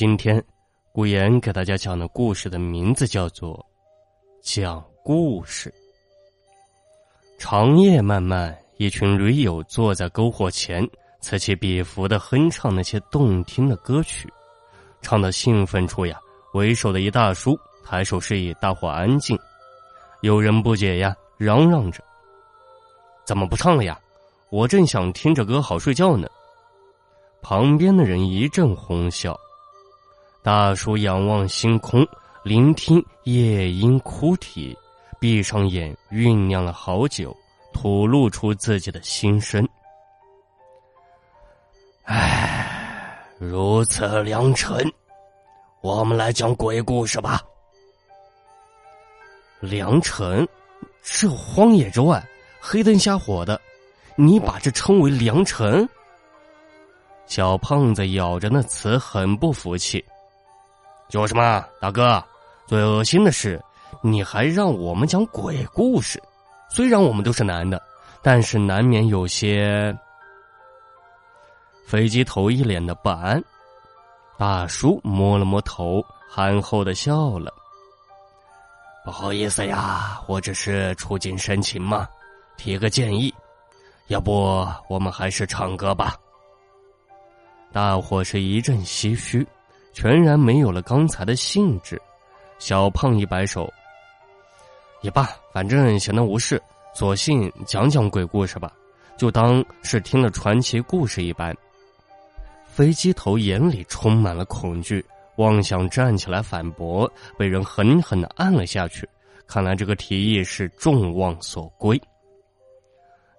[0.00, 0.42] 今天，
[0.92, 3.54] 顾言给大家讲的故事的名字叫做
[4.40, 5.68] 《讲故事》。
[7.38, 10.88] 长夜漫漫，一群驴友坐在篝火前，
[11.20, 14.26] 此起彼伏的哼唱那些动听的歌曲，
[15.02, 16.18] 唱到兴奋处呀，
[16.54, 17.54] 为首的一大叔
[17.84, 19.38] 抬手示意大伙安静。
[20.22, 22.02] 有人不解呀，嚷嚷着
[23.26, 24.00] ：“怎么不唱了呀？
[24.48, 26.26] 我正想听着歌好睡觉呢。”
[27.42, 29.38] 旁边的人一阵哄笑。
[30.42, 32.06] 大叔仰望星空，
[32.42, 34.74] 聆听夜莺哭啼，
[35.18, 37.36] 闭上眼酝酿了好久，
[37.74, 39.68] 吐露出自己的心声。
[42.04, 44.90] 唉，如此良辰，
[45.82, 47.42] 我们来讲鬼故事吧。
[49.60, 50.48] 良辰，
[51.02, 52.26] 这荒野之外
[52.58, 53.60] 黑灯瞎火的，
[54.16, 55.86] 你把这称为良辰？
[57.26, 60.02] 小胖子咬着那词，很不服气。
[61.12, 62.22] 有什么，大哥？
[62.66, 63.60] 最恶心的是，
[64.00, 66.22] 你还让我们讲鬼故事。
[66.68, 67.82] 虽然我们都是男的，
[68.22, 69.96] 但是难免有些……
[71.84, 73.42] 飞机头一脸的不安。
[74.38, 77.52] 大叔摸了摸头，憨厚的笑了。
[79.04, 82.06] 不好意思呀，我只是触景生情嘛，
[82.56, 83.34] 提个建议，
[84.06, 86.14] 要不我们还是唱歌吧。
[87.72, 89.46] 大伙是一阵唏嘘，
[89.92, 92.00] 全然没有了刚才的兴致。
[92.58, 93.72] 小胖一摆手，
[95.02, 96.62] 也罢，反正闲的无事，
[96.94, 98.72] 索性讲讲鬼故事吧，
[99.16, 101.56] 就当是听了传奇故事一般。
[102.66, 105.04] 飞机头眼里充满了恐惧。
[105.36, 109.08] 妄想站起来反驳，被人狠狠的按了下去。
[109.46, 111.98] 看来这个提议是众望所归。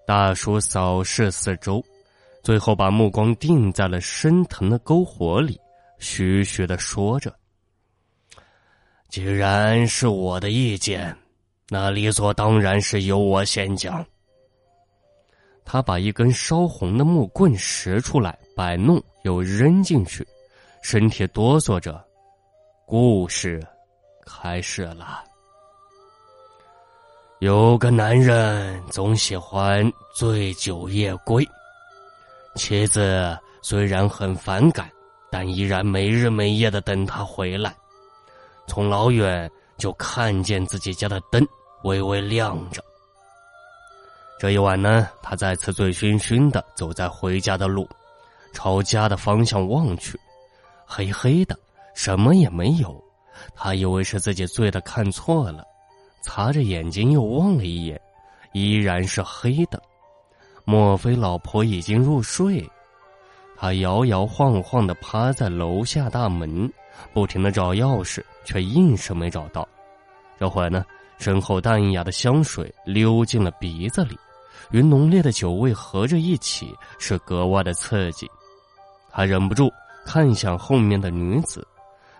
[0.07, 1.83] 大叔扫视四周，
[2.41, 5.59] 最后把目光定在了升腾的篝火里，
[6.01, 7.33] 徐徐的说着
[9.07, 11.15] ：“既然是我的意见，
[11.69, 14.03] 那理所当然是由我先讲。”
[15.63, 20.27] 他把一根烧红的木棍拾出来，摆弄又扔进去。
[20.81, 22.03] 身体哆嗦着，
[22.87, 23.63] 故事
[24.25, 25.23] 开始了。
[27.37, 31.47] 有个男人总喜欢醉酒夜归，
[32.55, 34.91] 妻子虽然很反感，
[35.31, 37.73] 但依然没日没夜的等他回来。
[38.67, 41.43] 从老远就看见自己家的灯
[41.83, 42.83] 微微亮着。
[44.39, 47.87] 这一晚呢，他再次醉醺醺的走在回家的路，
[48.53, 50.19] 朝家的方向望去。
[50.85, 51.57] 黑黑的，
[51.95, 53.03] 什么也没有。
[53.55, 55.63] 他以为是自己醉的看错了，
[56.21, 57.99] 擦着眼睛又望了一眼，
[58.51, 59.81] 依然是黑的。
[60.65, 62.67] 莫非老婆已经入睡？
[63.61, 66.67] 他摇摇晃晃的趴在楼下大门，
[67.13, 69.67] 不停的找钥匙，却硬是没找到。
[70.39, 70.83] 这会儿呢，
[71.19, 74.17] 身后淡雅的香水溜进了鼻子里，
[74.71, 78.27] 与浓烈的酒味合着一起，是格外的刺激。
[79.11, 79.71] 他忍不住。
[80.03, 81.63] 看向后面的女子，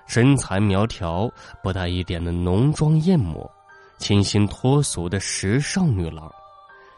[0.05, 1.27] 身材苗条，
[1.63, 3.51] 不带一点的浓妆艳抹，
[3.97, 6.31] 清新脱俗的时尚女郎。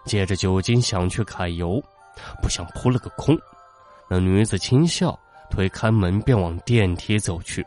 [0.04, 1.82] 借着酒精想去揩油，
[2.42, 3.34] 不想扑了个空。
[4.14, 5.18] 那女子轻笑，
[5.50, 7.66] 推开门便往电梯走去。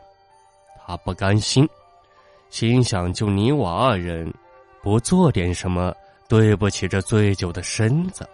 [0.85, 1.67] 他不甘心，
[2.49, 4.33] 心想：就你我二人，
[4.81, 5.93] 不做点什么，
[6.29, 8.25] 对不起这醉酒的身子。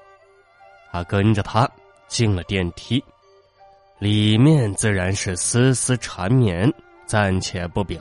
[0.92, 1.68] 他跟着他
[2.08, 3.04] 进了电梯。
[3.98, 6.72] 里面自然是丝丝缠绵，
[7.08, 8.00] 暂且不表。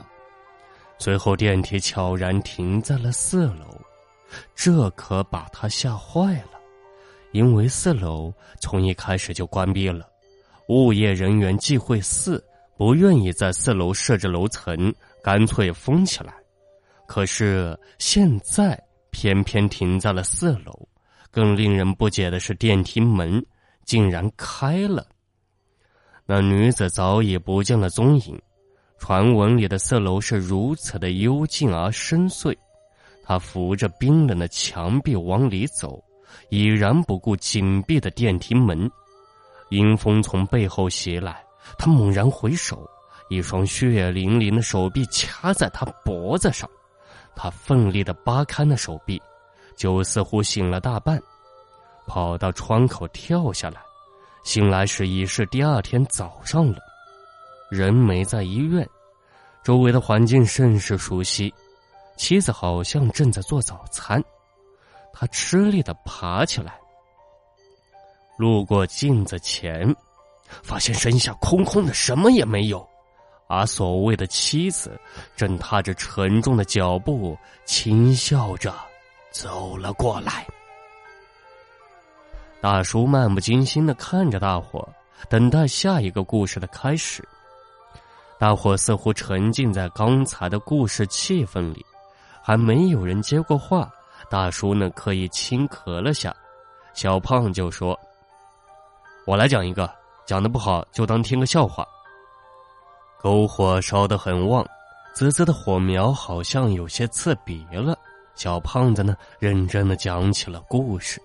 [0.99, 3.81] 随后电梯悄然停在了四楼，
[4.53, 6.52] 这可把他吓坏了，
[7.33, 10.07] 因为四楼从一开始就关闭了，
[10.69, 12.43] 物业人员忌讳四，
[12.77, 16.33] 不愿意在四楼设置楼层，干脆封起来。
[17.07, 20.87] 可是现在偏偏停在了四楼，
[21.31, 23.43] 更令人不解的是，电梯门
[23.83, 25.05] 竟然开了。
[26.25, 28.41] 那女子早已不见了踪影，
[28.97, 32.55] 传闻里的四楼是如此的幽静而深邃。
[33.23, 36.01] 他扶着冰冷的墙壁往里走，
[36.49, 38.89] 已然不顾紧闭的电梯门。
[39.69, 41.43] 阴风从背后袭来，
[41.77, 42.87] 他猛然回首，
[43.29, 46.69] 一双血淋淋的手臂掐在他脖子上。
[47.35, 49.19] 他奋力的扒开那手臂，
[49.75, 51.19] 就似乎醒了大半，
[52.05, 53.81] 跑到窗口跳下来。
[54.43, 56.77] 醒来时已是第二天早上了，
[57.71, 58.87] 人没在医院，
[59.63, 61.51] 周围的环境甚是熟悉，
[62.17, 64.21] 妻子好像正在做早餐，
[65.13, 66.77] 他吃力的爬起来，
[68.35, 69.95] 路过镜子前，
[70.63, 72.85] 发现身下空空的，什么也没有，
[73.47, 74.99] 而所谓的妻子
[75.35, 78.73] 正踏着沉重的脚步，轻笑着
[79.31, 80.45] 走了过来。
[82.59, 84.87] 大叔漫不经心的看着大伙，
[85.29, 87.23] 等待下一个故事的开始。
[88.39, 91.85] 大伙似乎沉浸在刚才的故事气氛里，
[92.41, 93.89] 还没有人接过话。
[94.33, 96.35] 大叔呢，刻意轻咳了下，
[96.95, 97.97] 小胖就说
[99.27, 99.87] ：“我来讲一个，
[100.25, 101.87] 讲的不好就当听个笑话。”
[103.21, 104.65] 篝火烧得很旺，
[105.13, 107.95] 滋滋的火苗好像有些刺鼻了。
[108.33, 111.21] 小胖子呢，认真的讲起了故事。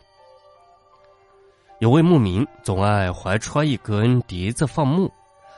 [1.78, 5.10] 有位牧民总爱怀揣一根笛子放牧，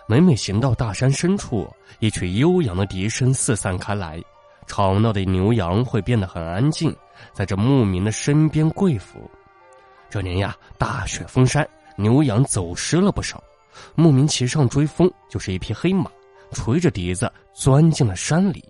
[0.06, 1.68] 每每行到大山深处，
[1.98, 4.22] 一曲悠扬的笛声四散开来，
[4.68, 6.96] 吵闹的牛羊会变得很安静，
[7.32, 9.30] 在这牧民的身边跪伏。
[10.08, 13.42] 这年呀，大雪封山，牛羊走失了不少，
[13.94, 16.10] 牧民骑上追风，就是一匹黑马。
[16.52, 18.64] 吹着笛子钻进了山里，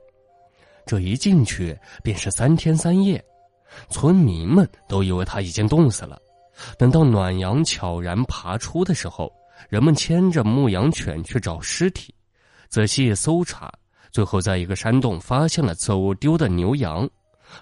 [0.84, 3.24] 这一进去便是三天三夜，
[3.88, 6.20] 村民们都以为他已经冻死了。
[6.76, 9.32] 等到暖阳悄然爬出的时候，
[9.70, 12.14] 人们牵着牧羊犬去找尸体，
[12.68, 13.72] 仔细搜查，
[14.12, 17.08] 最后在一个山洞发现了走丢的牛羊。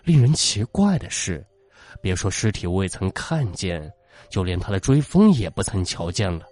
[0.05, 1.45] 令人奇怪的是，
[2.01, 3.91] 别说尸体未曾看见，
[4.31, 6.45] 就连他的追风也不曾瞧见了。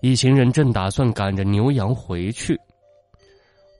[0.00, 2.58] 一行人正打算赶着牛羊回去。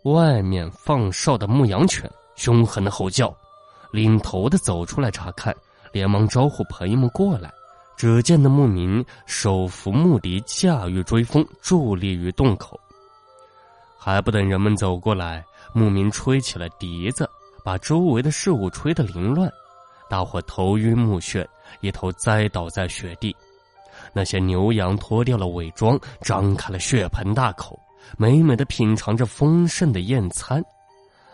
[0.04, 3.36] 外面放哨的牧羊犬凶狠的吼叫，
[3.92, 5.54] 领头的走出来查看，
[5.92, 7.52] 连忙招呼朋友们过来。
[7.96, 12.78] 只见那牧民手扶牧笛，驾驭追风，伫立于洞口。
[13.98, 17.28] 还不等人们走过来，牧民吹起了笛子，
[17.64, 19.50] 把周围的事物吹得凌乱，
[20.08, 21.46] 大伙头晕目眩，
[21.80, 23.34] 一头栽倒在雪地。
[24.12, 27.78] 那些牛羊脱掉了伪装，张开了血盆大口。
[28.16, 30.64] 美美的品尝着丰盛的宴餐，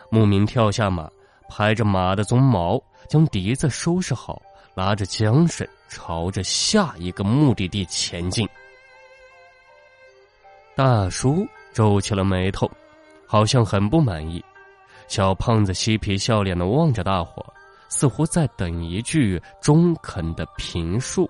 [0.09, 1.09] 牧民跳下马，
[1.47, 4.41] 拍着马的鬃毛，将笛子收拾好，
[4.73, 8.49] 拉着缰绳，朝着下一个目的地前进。
[10.75, 12.69] 大叔皱起了眉头，
[13.25, 14.43] 好像很不满意。
[15.07, 17.45] 小胖子嬉皮笑脸的望着大伙，
[17.89, 21.29] 似乎在等一句中肯的评述。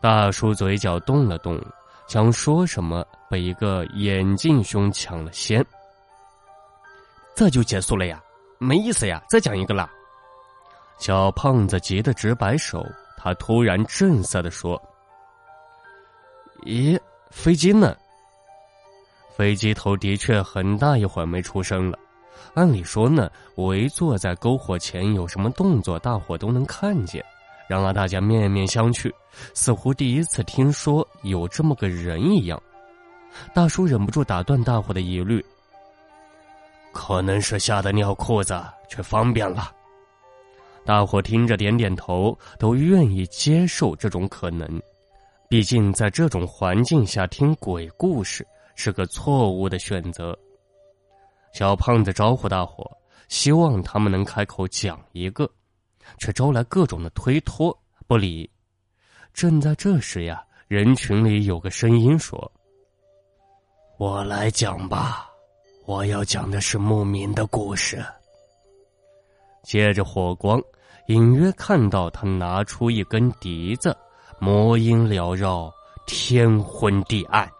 [0.00, 1.60] 大叔嘴角动了动。
[2.06, 5.64] 想说什么，被一个眼镜兄抢了先。
[7.34, 8.22] 这就结束了呀？
[8.58, 9.22] 没意思呀！
[9.30, 9.90] 再讲一个啦！
[10.98, 12.84] 小胖子急得直摆手。
[13.16, 14.80] 他突然正色的说
[16.66, 17.00] ：“咦，
[17.30, 17.96] 飞机呢？
[19.34, 21.98] 飞机头的确很大一会儿没出声了。
[22.54, 27.24] 按理说呢，围坐在篝火前，有什么动作，大伙都能看见。”
[27.66, 29.10] 然而大家面面相觑，
[29.54, 32.62] 似乎第一次听说有这么个人一样。
[33.54, 35.44] 大叔忍不住打断大伙的疑虑
[36.92, 39.72] ：“可能是吓得尿裤子，却方便了。”
[40.84, 44.80] 大伙听着点点头，都愿意接受这种可能。
[45.48, 50.38] 毕竟在这种环境下听鬼故事是个错误的选择。
[51.54, 52.84] 小胖子招呼大伙，
[53.28, 55.48] 希望他们能开口讲一个。
[56.18, 58.50] 却招来各种的推脱不理。
[59.32, 62.52] 正在这时呀，人群里有个声音说
[63.96, 65.30] ：“我来讲吧，
[65.86, 68.04] 我要讲的是牧民的故事。”
[69.64, 70.60] 借着火光，
[71.06, 73.96] 隐约看到他拿出一根笛子，
[74.38, 75.72] 魔音缭绕，
[76.06, 77.50] 天昏地暗。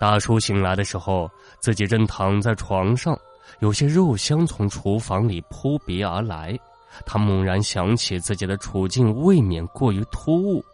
[0.00, 3.14] 大叔醒来的时候，自己正躺在床上。
[3.58, 6.58] 有些肉香从厨房里扑鼻而来，
[7.04, 10.64] 他猛然想起自己的处境未免过于突兀，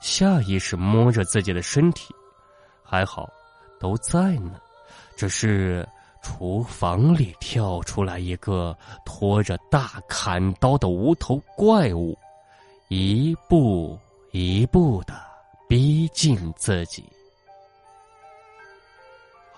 [0.00, 2.14] 下意识摸着自己的身体，
[2.82, 3.28] 还好，
[3.78, 4.52] 都在呢。
[5.14, 5.86] 只是
[6.22, 12.16] 厨房里跳出来一个拖着大砍刀的无头怪物，
[12.88, 13.98] 一步
[14.30, 15.12] 一步的
[15.68, 17.04] 逼近自己。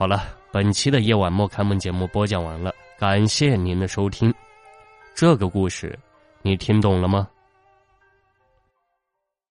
[0.02, 0.24] 好了。
[0.50, 4.34] 本期的夜晚莫开门节目播讲完了，感谢您的收听。
[5.14, 5.96] 这个故事，
[6.42, 7.28] 你听懂了吗？